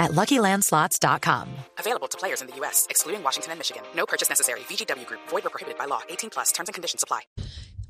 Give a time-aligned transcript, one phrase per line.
[0.00, 1.46] at LuckyLandSlots.com.
[1.78, 3.82] Available to players in the U.S., excluding Washington and Michigan.
[3.94, 4.60] No purchase necessary.
[4.60, 5.20] VGW Group.
[5.28, 6.00] Void or prohibited by law.
[6.08, 6.50] 18 plus.
[6.50, 7.20] Terms and conditions apply.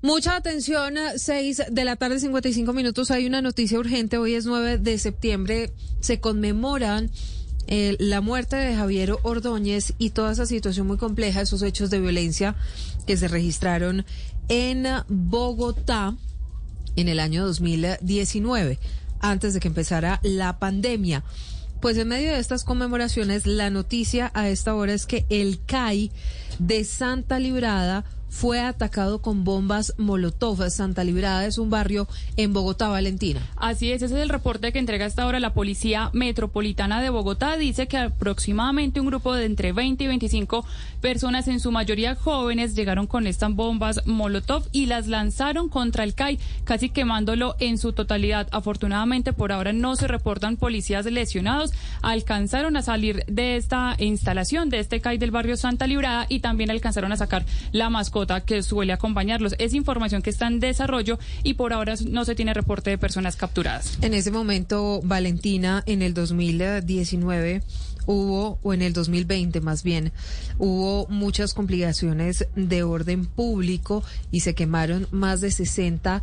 [0.00, 3.10] Mucha atención, 6 de la tarde, 55 minutos.
[3.10, 4.16] Hay una noticia urgente.
[4.16, 5.72] Hoy es 9 de septiembre.
[6.00, 7.10] Se conmemoran
[7.66, 12.00] eh, la muerte de Javier Ordóñez y toda esa situación muy compleja, esos hechos de
[12.00, 12.54] violencia
[13.06, 14.06] que se registraron
[14.48, 16.16] en Bogotá
[16.96, 18.78] en el año 2019,
[19.20, 21.24] antes de que empezara la pandemia.
[21.80, 26.10] Pues en medio de estas conmemoraciones, la noticia a esta hora es que el CAI
[26.58, 30.68] de Santa Librada fue atacado con bombas Molotov.
[30.70, 33.40] Santa Librada es un barrio en Bogotá, Valentina.
[33.56, 37.56] Así es, ese es el reporte que entrega hasta ahora la Policía Metropolitana de Bogotá.
[37.56, 40.64] Dice que aproximadamente un grupo de entre 20 y 25
[41.00, 46.14] personas, en su mayoría jóvenes, llegaron con estas bombas Molotov y las lanzaron contra el
[46.14, 48.48] CAI, casi quemándolo en su totalidad.
[48.52, 51.72] Afortunadamente, por ahora no se reportan policías lesionados.
[52.02, 56.70] Alcanzaron a salir de esta instalación, de este CAI del barrio Santa Librada y también
[56.70, 59.54] alcanzaron a sacar la mascota que suele acompañarlos.
[59.58, 63.36] Es información que está en desarrollo y por ahora no se tiene reporte de personas
[63.36, 63.98] capturadas.
[64.02, 67.62] En ese momento, Valentina, en el 2019
[68.06, 70.12] hubo, o en el 2020 más bien,
[70.58, 76.22] hubo muchas complicaciones de orden público y se quemaron más de 60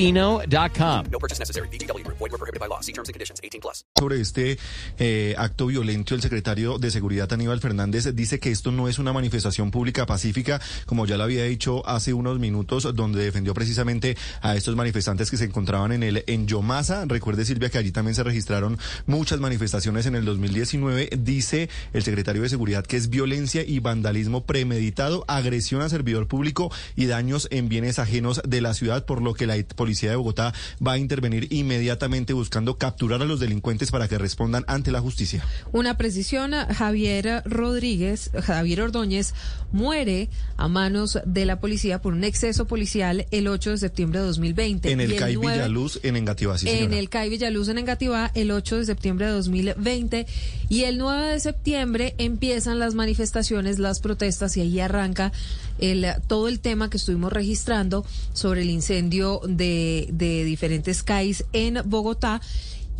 [0.00, 1.06] ChumbaCasino.com.
[1.10, 1.68] No purchase necessary.
[1.68, 2.09] BGW.
[2.20, 2.80] Void were prohibited by law.
[2.82, 3.40] See terms and conditions.
[3.42, 3.86] 18 plus.
[3.98, 4.58] Sobre este
[4.98, 9.14] eh, acto violento, el secretario de Seguridad Aníbal Fernández dice que esto no es una
[9.14, 14.54] manifestación pública pacífica, como ya lo había dicho hace unos minutos, donde defendió precisamente a
[14.54, 17.06] estos manifestantes que se encontraban en el en Yomasa.
[17.06, 21.08] Recuerde Silvia que allí también se registraron muchas manifestaciones en el 2019.
[21.18, 26.70] Dice el secretario de Seguridad que es violencia y vandalismo premeditado, agresión a servidor público
[26.96, 30.52] y daños en bienes ajenos de la ciudad, por lo que la policía de Bogotá
[30.86, 35.44] va a intervenir inmediatamente buscando capturar a los delincuentes para que respondan ante la justicia.
[35.72, 39.32] Una precisión, Javier Rodríguez, Javier Ordóñez,
[39.72, 44.26] muere a manos de la policía por un exceso policial el 8 de septiembre de
[44.26, 44.90] 2020.
[44.90, 48.78] En el, CAI Villaluz, en Engativá, sí, En el CAI Villaluz, en Engativá, el 8
[48.78, 50.26] de septiembre de 2020.
[50.68, 55.32] Y el 9 de septiembre empiezan las manifestaciones las protestas y ahí arranca
[55.80, 61.78] el, todo el tema que estuvimos registrando sobre el incendio de, de diferentes CAIs en
[61.84, 62.40] Bogotá.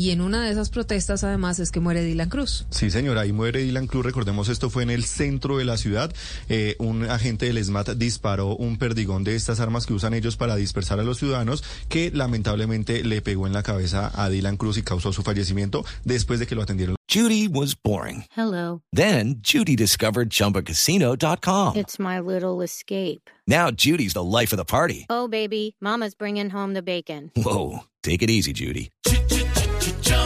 [0.00, 2.64] Y en una de esas protestas, además, es que muere Dylan Cruz.
[2.70, 4.02] Sí, señora, ahí muere Dylan Cruz.
[4.02, 6.10] Recordemos, esto fue en el centro de la ciudad.
[6.48, 10.56] Eh, un agente del SMAT disparó un perdigón de estas armas que usan ellos para
[10.56, 14.82] dispersar a los ciudadanos, que lamentablemente le pegó en la cabeza a Dylan Cruz y
[14.82, 16.96] causó su fallecimiento después de que lo atendieron.
[17.06, 18.24] Judy was boring.
[18.34, 18.80] Hello.
[18.94, 21.76] Then, Judy discovered chumbacasino.com.
[21.76, 23.28] It's my little escape.
[23.46, 25.04] Now, Judy's the life of the party.
[25.10, 27.32] Oh, baby, Mama's bringing home the bacon.
[27.36, 27.80] Whoa.
[28.02, 28.90] Take it easy, Judy.